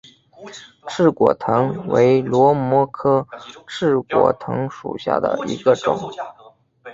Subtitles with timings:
[0.87, 3.27] 翅果藤为萝藦科
[3.67, 5.95] 翅果藤属下的一个种。